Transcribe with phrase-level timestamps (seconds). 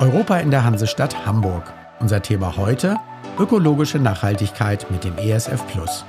[0.00, 1.74] Europa in der Hansestadt Hamburg.
[2.00, 2.96] Unser Thema heute
[3.38, 6.06] ökologische Nachhaltigkeit mit dem ESF Plus.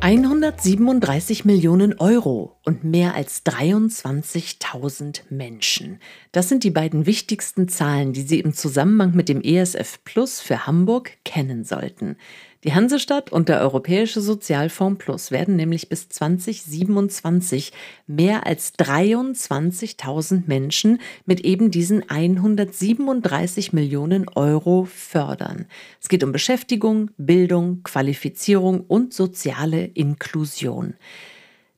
[0.00, 5.98] 137 Millionen Euro und mehr als 23.000 Menschen.
[6.32, 10.66] Das sind die beiden wichtigsten Zahlen, die Sie im Zusammenhang mit dem ESF Plus für
[10.66, 12.16] Hamburg kennen sollten.
[12.62, 17.72] Die Hansestadt und der Europäische Sozialfonds Plus werden nämlich bis 2027
[18.06, 25.64] mehr als 23.000 Menschen mit eben diesen 137 Millionen Euro fördern.
[26.02, 30.94] Es geht um Beschäftigung, Bildung, Qualifizierung und soziale Inklusion.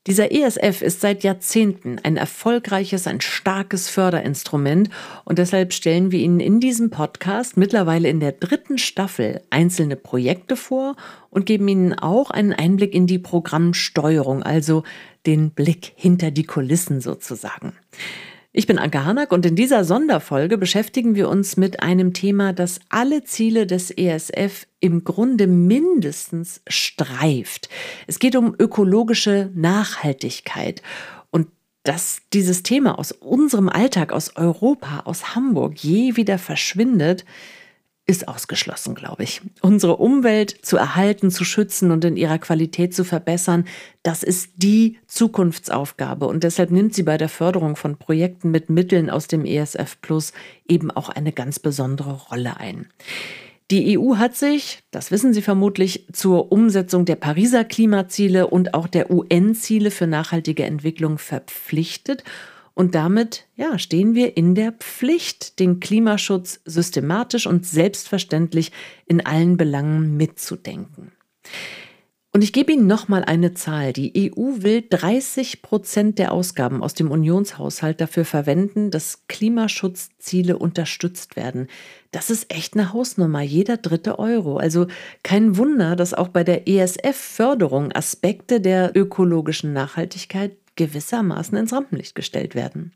[0.09, 4.91] Dieser ESF ist seit Jahrzehnten ein erfolgreiches, ein starkes Förderinstrument
[5.25, 10.57] und deshalb stellen wir Ihnen in diesem Podcast mittlerweile in der dritten Staffel einzelne Projekte
[10.57, 10.97] vor
[11.31, 14.83] und geben Ihnen auch einen Einblick in die Programmsteuerung, also
[15.25, 17.75] den Blick hinter die Kulissen sozusagen.
[18.55, 22.81] Ich bin Anke Harnack und in dieser Sonderfolge beschäftigen wir uns mit einem Thema, das
[22.91, 27.71] alle Ziele des ESF im Grunde mindestens streift.
[28.07, 30.83] Es geht um ökologische Nachhaltigkeit.
[31.31, 31.49] Und
[31.83, 37.25] dass dieses Thema aus unserem Alltag, aus Europa, aus Hamburg je wieder verschwindet,
[38.13, 39.41] ist ausgeschlossen, glaube ich.
[39.63, 43.65] Unsere Umwelt zu erhalten, zu schützen und in ihrer Qualität zu verbessern,
[44.03, 46.27] das ist die Zukunftsaufgabe.
[46.27, 50.35] Und deshalb nimmt sie bei der Förderung von Projekten mit Mitteln aus dem ESF Plus
[50.69, 52.87] eben auch eine ganz besondere Rolle ein.
[53.71, 58.87] Die EU hat sich, das wissen Sie vermutlich, zur Umsetzung der Pariser Klimaziele und auch
[58.87, 62.23] der UN-Ziele für nachhaltige Entwicklung verpflichtet
[62.75, 68.73] und damit ja, stehen wir in der Pflicht, den Klimaschutz systematisch und selbstverständlich
[69.07, 71.13] in allen Belangen mitzudenken.
[72.35, 73.93] Und ich gebe Ihnen nochmal eine Zahl.
[73.93, 81.37] Die EU will 30 Prozent der Ausgaben aus dem Unionshaushalt dafür verwenden, dass Klimaschutzziele unterstützt
[81.37, 81.67] werden.
[82.11, 84.57] Das ist echt eine Hausnummer, jeder dritte Euro.
[84.57, 84.87] Also
[85.23, 92.55] kein Wunder, dass auch bei der ESF-Förderung Aspekte der ökologischen Nachhaltigkeit gewissermaßen ins Rampenlicht gestellt
[92.55, 92.95] werden.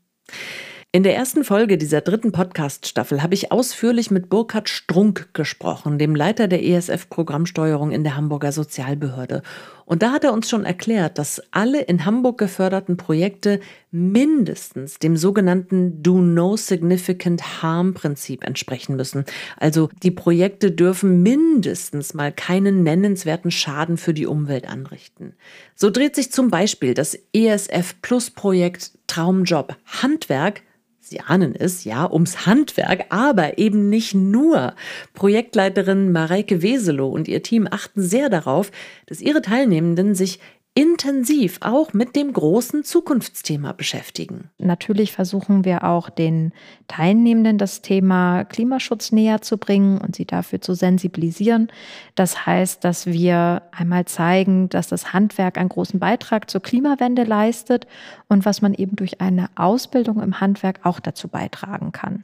[0.97, 6.15] In der ersten Folge dieser dritten Podcast-Staffel habe ich ausführlich mit Burkhard Strunk gesprochen, dem
[6.15, 9.43] Leiter der ESF-Programmsteuerung in der Hamburger Sozialbehörde.
[9.85, 13.59] Und da hat er uns schon erklärt, dass alle in Hamburg geförderten Projekte
[13.91, 19.23] mindestens dem sogenannten Do No Significant Harm Prinzip entsprechen müssen.
[19.55, 25.35] Also die Projekte dürfen mindestens mal keinen nennenswerten Schaden für die Umwelt anrichten.
[25.75, 30.63] So dreht sich zum Beispiel das ESF Plus Projekt Traumjob Handwerk
[31.09, 34.73] Sie ahnen es, ja, ums Handwerk, aber eben nicht nur.
[35.13, 38.71] Projektleiterin Mareike Weselow und ihr Team achten sehr darauf,
[39.05, 40.39] dass ihre Teilnehmenden sich
[40.77, 44.51] intensiv auch mit dem großen Zukunftsthema beschäftigen.
[44.59, 46.53] Natürlich versuchen wir auch den
[46.87, 51.71] Teilnehmenden das Thema Klimaschutz näher zu bringen und sie dafür zu sensibilisieren.
[52.13, 57.87] Das heißt, dass wir einmal zeigen, dass das Handwerk einen großen Beitrag zur Klimawende leistet
[58.27, 62.21] und was man eben durch eine Ausbildung im Handwerk auch dazu beitragen kann.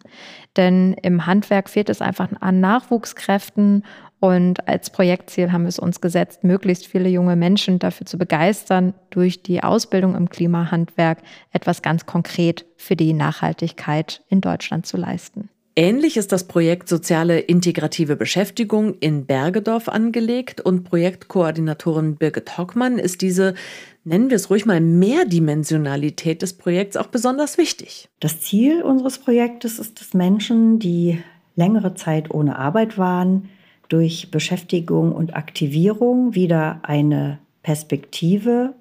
[0.57, 3.83] Denn im Handwerk fehlt es einfach an Nachwuchskräften
[4.23, 8.93] und als Projektziel haben wir es uns gesetzt, möglichst viele junge Menschen dafür zu begeistern,
[9.09, 11.17] durch die Ausbildung im Klimahandwerk
[11.51, 15.49] etwas ganz konkret für die Nachhaltigkeit in Deutschland zu leisten.
[15.75, 23.21] Ähnlich ist das Projekt Soziale Integrative Beschäftigung in Bergedorf angelegt und Projektkoordinatorin Birgit Hockmann ist
[23.21, 23.55] diese,
[24.05, 28.07] nennen wir es ruhig mal, Mehrdimensionalität des Projekts auch besonders wichtig.
[28.21, 31.21] Das Ziel unseres Projektes ist dass Menschen, die
[31.57, 33.49] längere Zeit ohne Arbeit waren,
[33.93, 38.73] durch Beschäftigung und Aktivierung wieder eine Perspektive,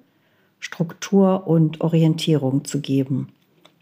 [0.59, 3.27] Struktur und Orientierung zu geben.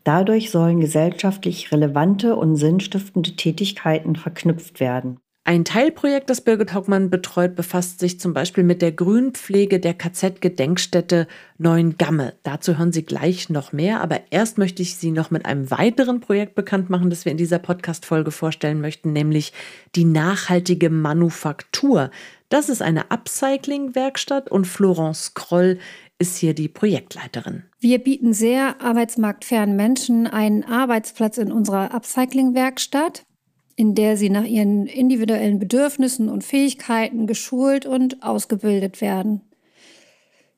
[0.04, 5.20] Dadurch sollen gesellschaftlich relevante und sinnstiftende Tätigkeiten verknüpft werden.
[5.44, 11.28] Ein Teilprojekt, das Birgit Hockmann betreut, befasst sich zum Beispiel mit der Grünpflege der KZ-Gedenkstätte
[11.58, 12.36] Neuengamme.
[12.44, 16.20] Dazu hören Sie gleich noch mehr, aber erst möchte ich Sie noch mit einem weiteren
[16.20, 19.52] Projekt bekannt machen, das wir in dieser Podcast-Folge vorstellen möchten, nämlich
[19.96, 22.12] die nachhaltige Manufaktur.
[22.50, 25.80] Das ist eine Upcycling-Werkstatt und Florence Kroll
[26.20, 27.64] ist hier die Projektleiterin.
[27.80, 33.24] Wir bieten sehr arbeitsmarktfernen Menschen einen Arbeitsplatz in unserer Upcycling-Werkstatt
[33.82, 39.42] in der sie nach ihren individuellen Bedürfnissen und Fähigkeiten geschult und ausgebildet werden.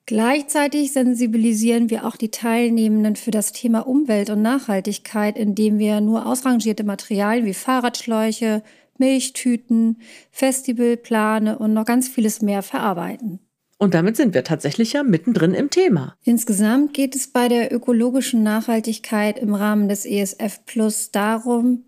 [0.05, 6.25] Gleichzeitig sensibilisieren wir auch die Teilnehmenden für das Thema Umwelt und Nachhaltigkeit, indem wir nur
[6.25, 8.61] ausrangierte Materialien wie Fahrradschläuche,
[8.97, 13.39] Milchtüten, Festivalplane und noch ganz vieles mehr verarbeiten.
[13.77, 16.17] Und damit sind wir tatsächlich ja mittendrin im Thema.
[16.25, 21.85] Insgesamt geht es bei der ökologischen Nachhaltigkeit im Rahmen des ESF Plus darum,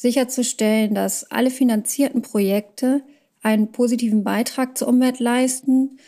[0.00, 3.02] sicherzustellen, dass alle finanzierten Projekte
[3.42, 5.98] einen positiven Beitrag zur Umwelt leisten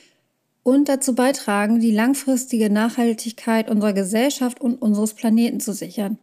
[0.63, 6.19] und dazu beitragen, die langfristige Nachhaltigkeit unserer Gesellschaft und unseres Planeten zu sichern.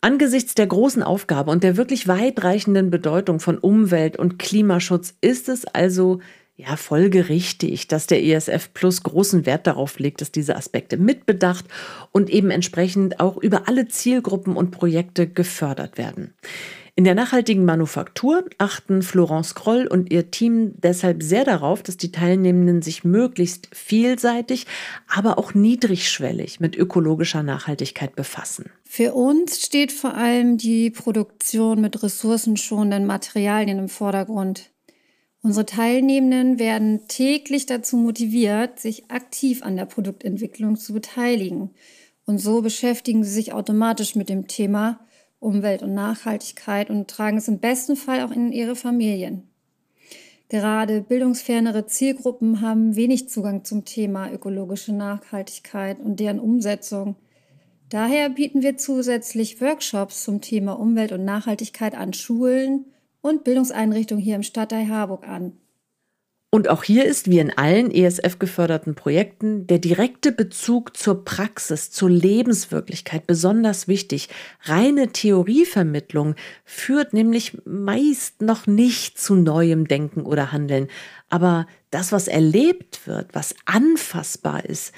[0.00, 5.66] Angesichts der großen Aufgabe und der wirklich weitreichenden Bedeutung von Umwelt- und Klimaschutz ist es
[5.66, 6.18] also
[6.56, 11.64] ja, folgerichtig, dass der ESF Plus großen Wert darauf legt, dass diese Aspekte mitbedacht
[12.10, 16.34] und eben entsprechend auch über alle Zielgruppen und Projekte gefördert werden.
[16.96, 22.12] In der nachhaltigen Manufaktur achten Florence Kroll und ihr Team deshalb sehr darauf, dass die
[22.12, 24.66] Teilnehmenden sich möglichst vielseitig,
[25.08, 28.70] aber auch niedrigschwellig mit ökologischer Nachhaltigkeit befassen.
[28.84, 34.70] Für uns steht vor allem die Produktion mit ressourcenschonenden Materialien im Vordergrund.
[35.42, 41.70] Unsere Teilnehmenden werden täglich dazu motiviert, sich aktiv an der Produktentwicklung zu beteiligen.
[42.24, 45.00] Und so beschäftigen sie sich automatisch mit dem Thema
[45.44, 49.48] Umwelt und Nachhaltigkeit und tragen es im besten Fall auch in ihre Familien.
[50.48, 57.16] Gerade bildungsfernere Zielgruppen haben wenig Zugang zum Thema ökologische Nachhaltigkeit und deren Umsetzung.
[57.88, 62.86] Daher bieten wir zusätzlich Workshops zum Thema Umwelt und Nachhaltigkeit an Schulen,
[63.24, 65.54] und Bildungseinrichtungen hier im Stadtteil Harburg an.
[66.54, 72.08] Und auch hier ist, wie in allen ESF-geförderten Projekten, der direkte Bezug zur Praxis, zur
[72.08, 74.28] Lebenswirklichkeit besonders wichtig.
[74.62, 80.86] Reine Theorievermittlung führt nämlich meist noch nicht zu neuem Denken oder Handeln.
[81.28, 84.92] Aber das, was erlebt wird, was anfassbar ist,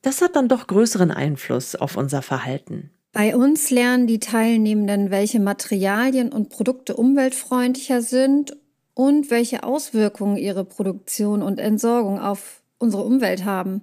[0.00, 2.88] das hat dann doch größeren Einfluss auf unser Verhalten.
[3.12, 8.56] Bei uns lernen die Teilnehmenden, welche Materialien und Produkte umweltfreundlicher sind
[8.94, 13.82] und welche Auswirkungen ihre Produktion und Entsorgung auf unsere Umwelt haben.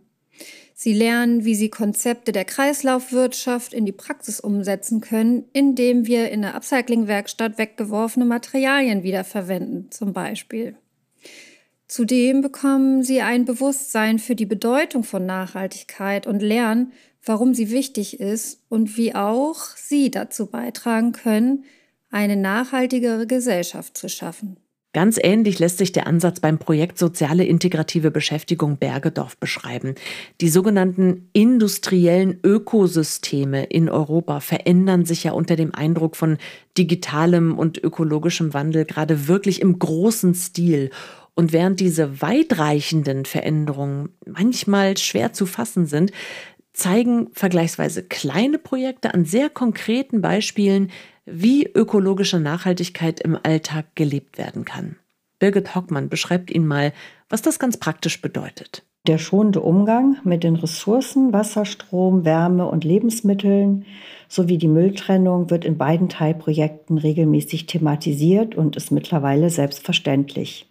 [0.82, 6.42] Sie lernen, wie sie Konzepte der Kreislaufwirtschaft in die Praxis umsetzen können, indem wir in
[6.42, 10.78] der Upcycling-Werkstatt weggeworfene Materialien wiederverwenden, zum Beispiel.
[11.90, 16.94] Zudem bekommen sie ein Bewusstsein für die Bedeutung von Nachhaltigkeit und lernen,
[17.26, 21.66] warum sie wichtig ist und wie auch sie dazu beitragen können,
[22.10, 24.58] eine nachhaltigere Gesellschaft zu schaffen.
[24.92, 29.94] Ganz ähnlich lässt sich der Ansatz beim Projekt Soziale Integrative Beschäftigung Bergedorf beschreiben.
[30.42, 36.40] Die sogenannten industriellen Ökosysteme in Europa verändern sich ja unter dem Eindruck von
[36.76, 40.90] digitalem und ökologischem Wandel gerade wirklich im großen Stil.
[41.36, 46.12] Und während diese weitreichenden Veränderungen manchmal schwer zu fassen sind,
[46.74, 50.90] zeigen vergleichsweise kleine Projekte an sehr konkreten Beispielen,
[51.32, 54.98] wie ökologische Nachhaltigkeit im Alltag gelebt werden kann.
[55.40, 56.94] Birgit Hockmann beschreibt Ihnen mal,
[57.30, 58.84] was das ganz praktisch bedeutet.
[59.08, 63.86] Der schonende Umgang mit den Ressourcen, Wasser, Strom, Wärme und Lebensmitteln
[64.28, 70.68] sowie die Mülltrennung wird in beiden Teilprojekten regelmäßig thematisiert und ist mittlerweile selbstverständlich.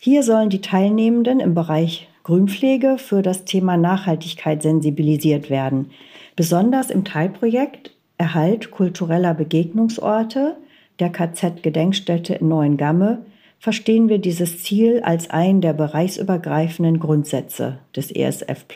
[0.00, 5.90] Hier sollen die Teilnehmenden im Bereich Grünpflege für das Thema Nachhaltigkeit sensibilisiert werden.
[6.36, 10.56] Besonders im Teilprojekt Erhalt kultureller Begegnungsorte
[10.98, 13.24] der KZ-Gedenkstätte in Neuengamme
[13.58, 18.66] verstehen wir dieses Ziel als einen der bereichsübergreifenden Grundsätze des ESF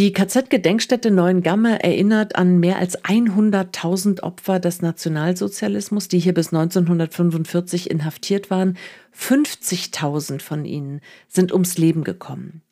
[0.00, 7.90] die KZ-Gedenkstätte Neuengamme erinnert an mehr als 100.000 Opfer des Nationalsozialismus, die hier bis 1945
[7.90, 8.78] inhaftiert waren.
[9.14, 12.62] 50.000 von ihnen sind ums Leben gekommen.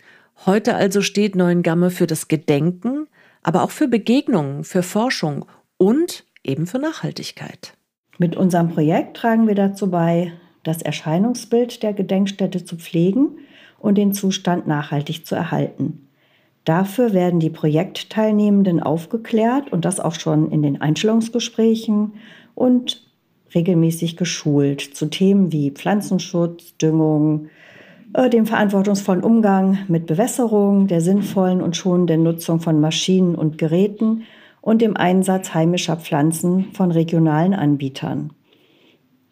[0.46, 3.08] Heute also steht Neuengamme für das Gedenken,
[3.42, 5.44] aber auch für Begegnungen, für Forschung
[5.78, 7.74] und eben für Nachhaltigkeit.
[8.18, 10.32] Mit unserem Projekt tragen wir dazu bei,
[10.64, 13.38] das Erscheinungsbild der Gedenkstätte zu pflegen
[13.78, 16.08] und den Zustand nachhaltig zu erhalten.
[16.64, 22.14] Dafür werden die Projektteilnehmenden aufgeklärt und das auch schon in den Einstellungsgesprächen
[22.54, 23.06] und
[23.54, 27.48] regelmäßig geschult zu Themen wie Pflanzenschutz, Düngung,
[28.12, 34.24] äh, dem verantwortungsvollen Umgang mit Bewässerung, der sinnvollen und schonenden Nutzung von Maschinen und Geräten
[34.68, 38.34] und dem Einsatz heimischer Pflanzen von regionalen Anbietern.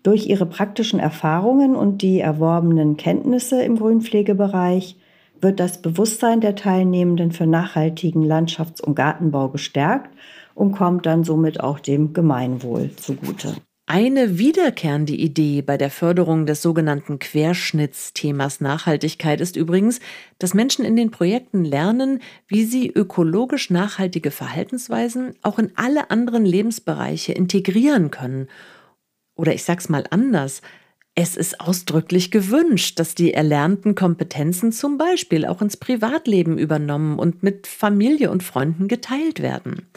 [0.02, 4.97] Durch ihre praktischen Erfahrungen und die erworbenen Kenntnisse im Grünpflegebereich
[5.43, 10.09] wird das Bewusstsein der Teilnehmenden für nachhaltigen Landschafts- und Gartenbau gestärkt
[10.55, 13.57] und kommt dann somit auch dem Gemeinwohl zugute.
[13.88, 20.00] Eine wiederkehrende Idee bei der Förderung des sogenannten Querschnittsthemas Nachhaltigkeit ist übrigens,
[20.40, 26.45] dass Menschen in den Projekten lernen, wie sie ökologisch nachhaltige Verhaltensweisen auch in alle anderen
[26.45, 28.49] Lebensbereiche integrieren können.
[29.37, 30.62] Oder ich sag's mal anders,
[31.19, 37.43] Es ist ausdrücklich gewünscht, dass die erlernten Kompetenzen zum Beispiel auch ins Privatleben übernommen und
[37.43, 39.88] mit Familie und Freunden geteilt werden.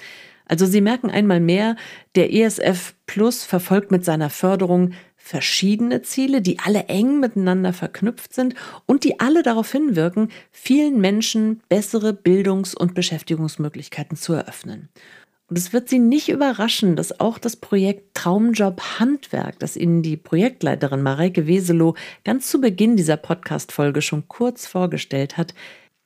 [0.49, 1.75] Also Sie merken einmal mehr,
[2.15, 8.55] der ESF Plus verfolgt mit seiner Förderung verschiedene Ziele, die alle eng miteinander verknüpft sind
[8.87, 14.89] und die alle darauf hinwirken, vielen Menschen bessere Bildungs- und Beschäftigungsmöglichkeiten zu eröffnen.
[15.47, 20.17] Und es wird Sie nicht überraschen, dass auch das Projekt Traumjob Handwerk, das Ihnen die
[20.17, 25.53] Projektleiterin Mareike Weselow ganz zu Beginn dieser Podcast-Folge schon kurz vorgestellt hat,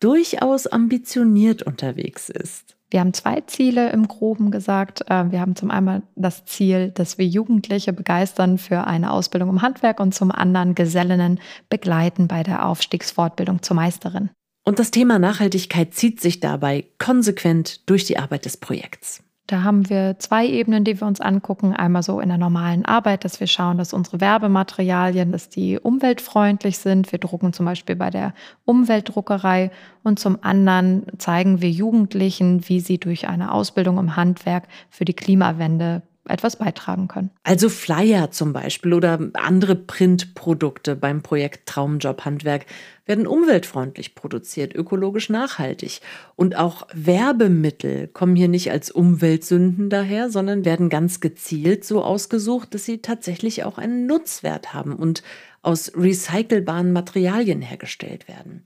[0.02, 2.76] durchaus ambitioniert unterwegs ist.
[2.94, 5.02] Wir haben zwei Ziele im Groben gesagt.
[5.10, 9.64] Äh, wir haben zum einen das Ziel, dass wir Jugendliche begeistern für eine Ausbildung im
[9.64, 14.30] Handwerk und zum anderen Gesellinnen begleiten bei der Aufstiegsfortbildung zur Meisterin.
[14.64, 19.23] Und das Thema Nachhaltigkeit zieht sich dabei konsequent durch die Arbeit des Projekts.
[19.54, 21.76] Da haben wir zwei Ebenen, die wir uns angucken.
[21.76, 26.80] Einmal so in der normalen Arbeit, dass wir schauen, dass unsere Werbematerialien, dass die umweltfreundlich
[26.80, 27.12] sind.
[27.12, 28.34] Wir drucken zum Beispiel bei der
[28.66, 29.70] Umweltdruckerei.
[30.02, 35.14] Und zum anderen zeigen wir Jugendlichen, wie sie durch eine Ausbildung im Handwerk für die
[35.14, 37.32] Klimawende etwas beitragen können.
[37.44, 42.66] Also Flyer zum Beispiel oder andere Printprodukte beim Projekt Traumjob Handwerk
[43.06, 46.00] werden umweltfreundlich produziert, ökologisch nachhaltig.
[46.36, 52.74] Und auch Werbemittel kommen hier nicht als Umweltsünden daher, sondern werden ganz gezielt so ausgesucht,
[52.74, 55.24] dass sie tatsächlich auch einen Nutzwert haben und
[55.62, 58.64] aus recycelbaren Materialien hergestellt werden.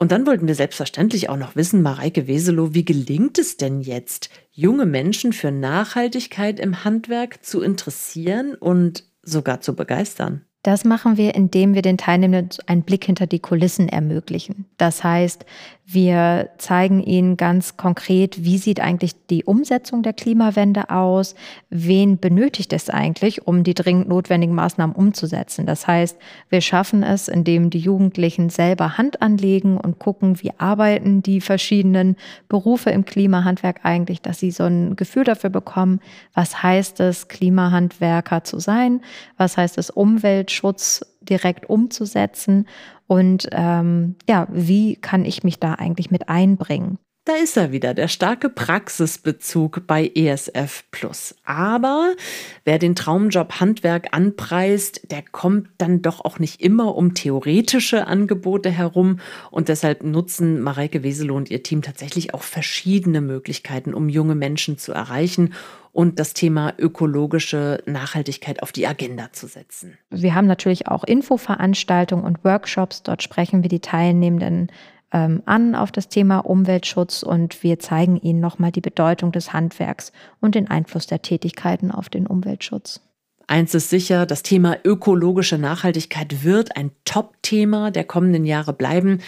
[0.00, 4.30] Und dann wollten wir selbstverständlich auch noch wissen, Mareike Weselow, wie gelingt es denn jetzt,
[4.50, 10.46] junge Menschen für Nachhaltigkeit im Handwerk zu interessieren und sogar zu begeistern?
[10.62, 14.64] Das machen wir, indem wir den Teilnehmenden einen Blick hinter die Kulissen ermöglichen.
[14.78, 15.44] Das heißt,
[15.92, 21.34] wir zeigen ihnen ganz konkret, wie sieht eigentlich die Umsetzung der Klimawende aus,
[21.68, 25.66] wen benötigt es eigentlich, um die dringend notwendigen Maßnahmen umzusetzen.
[25.66, 26.16] Das heißt,
[26.48, 32.16] wir schaffen es, indem die Jugendlichen selber Hand anlegen und gucken, wie arbeiten die verschiedenen
[32.48, 36.00] Berufe im Klimahandwerk eigentlich, dass sie so ein Gefühl dafür bekommen,
[36.34, 39.00] was heißt es, Klimahandwerker zu sein,
[39.36, 42.66] was heißt es, Umweltschutz direkt umzusetzen
[43.06, 46.98] und ähm, ja, wie kann ich mich da eigentlich mit einbringen?
[47.30, 51.36] Da ist er wieder, der starke Praxisbezug bei ESF Plus.
[51.44, 52.16] Aber
[52.64, 58.68] wer den Traumjob Handwerk anpreist, der kommt dann doch auch nicht immer um theoretische Angebote
[58.68, 59.20] herum.
[59.52, 64.76] Und deshalb nutzen Mareike Weselow und ihr Team tatsächlich auch verschiedene Möglichkeiten, um junge Menschen
[64.76, 65.54] zu erreichen
[65.92, 69.96] und das Thema ökologische Nachhaltigkeit auf die Agenda zu setzen.
[70.10, 73.04] Wir haben natürlich auch Infoveranstaltungen und Workshops.
[73.04, 74.72] Dort sprechen wir die Teilnehmenden
[75.12, 80.12] ähm, an auf das Thema Umweltschutz und wir zeigen ihnen nochmal die Bedeutung des Handwerks
[80.40, 83.00] und den Einfluss der Tätigkeiten auf den Umweltschutz.
[83.46, 89.20] Eins ist sicher, das Thema ökologische Nachhaltigkeit wird ein Top-Thema der kommenden Jahre bleiben.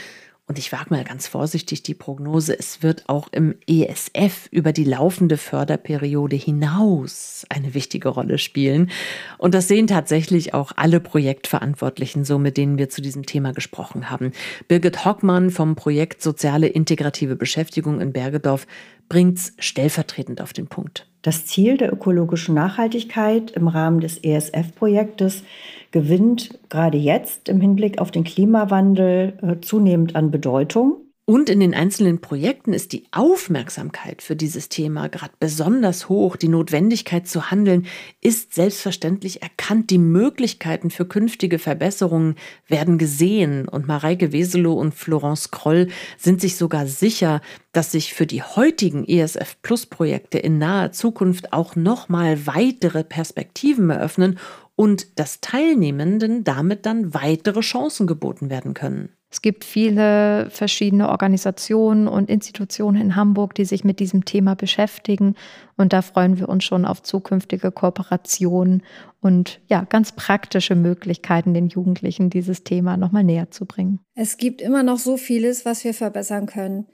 [0.53, 4.85] Und ich wage mal ganz vorsichtig die Prognose, es wird auch im ESF über die
[4.85, 8.91] laufende Förderperiode hinaus eine wichtige Rolle spielen.
[9.39, 14.11] Und das sehen tatsächlich auch alle Projektverantwortlichen so, mit denen wir zu diesem Thema gesprochen
[14.11, 14.33] haben.
[14.69, 18.67] Birgit Hockmann vom Projekt Soziale Integrative Beschäftigung in Bergedorf
[19.09, 21.11] bringt es stellvertretend auf den Punkt.
[21.23, 25.45] Das Ziel der ökologischen Nachhaltigkeit im Rahmen des ESF-Projektes
[25.93, 31.02] gewinnt gerade jetzt im Hinblick auf den Klimawandel äh, zunehmend an Bedeutung.
[31.25, 36.35] Und in den einzelnen Projekten ist die Aufmerksamkeit für dieses Thema gerade besonders hoch.
[36.35, 37.87] Die Notwendigkeit zu handeln
[38.21, 39.91] ist selbstverständlich erkannt.
[39.91, 42.35] Die Möglichkeiten für künftige Verbesserungen
[42.67, 43.69] werden gesehen.
[43.69, 45.89] Und Mareike Weselow und Florence Kroll
[46.19, 51.53] sind sich sogar sicher, dass sich für die heutigen ESF Plus Projekte in naher Zukunft
[51.53, 54.41] auch nochmal weitere Perspektiven eröffnen
[54.75, 59.11] und dass Teilnehmenden damit dann weitere Chancen geboten werden können.
[59.33, 65.37] Es gibt viele verschiedene Organisationen und Institutionen in Hamburg, die sich mit diesem Thema beschäftigen.
[65.79, 68.83] Und da freuen wir uns schon auf zukünftige Kooperationen
[69.23, 74.01] und ja, ganz praktische Möglichkeiten, den Jugendlichen dieses Thema nochmal näher zu bringen.
[74.15, 76.87] Es gibt immer noch so vieles, was wir verbessern können.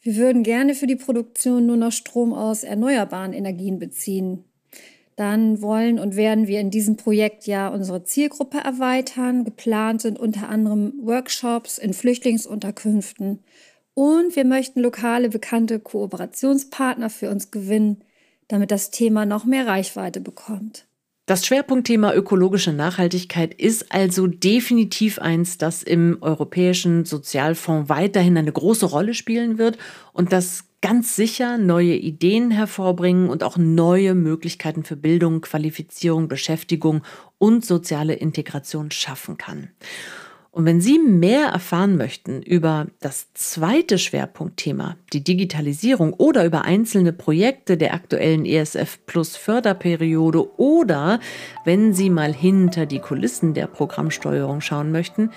[0.00, 4.44] Wir würden gerne für die Produktion nur noch Strom aus erneuerbaren Energien beziehen
[5.20, 9.44] dann wollen und werden wir in diesem Projekt ja unsere Zielgruppe erweitern.
[9.44, 13.40] Geplant sind unter anderem Workshops in Flüchtlingsunterkünften.
[13.92, 18.02] Und wir möchten lokale bekannte Kooperationspartner für uns gewinnen,
[18.48, 20.86] damit das Thema noch mehr Reichweite bekommt.
[21.26, 28.86] Das Schwerpunktthema ökologische Nachhaltigkeit ist also definitiv eins, das im Europäischen Sozialfonds weiterhin eine große
[28.86, 29.76] Rolle spielen wird
[30.14, 37.02] und das ganz sicher neue Ideen hervorbringen und auch neue Möglichkeiten für Bildung, Qualifizierung, Beschäftigung
[37.38, 39.70] und soziale Integration schaffen kann.
[40.52, 47.12] Und wenn Sie mehr erfahren möchten über das zweite Schwerpunktthema, die Digitalisierung oder über einzelne
[47.12, 51.20] Projekte der aktuellen ESF Plus Förderperiode oder
[51.64, 55.30] wenn Sie mal hinter die Kulissen der Programmsteuerung schauen möchten,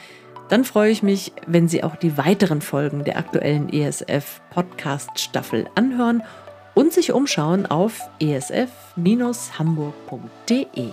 [0.54, 5.66] dann freue ich mich, wenn Sie auch die weiteren Folgen der aktuellen ESF Podcast Staffel
[5.74, 6.22] anhören
[6.76, 10.90] und sich umschauen auf esf-hamburg.de.